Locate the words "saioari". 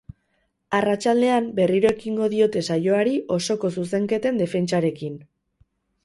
2.75-3.13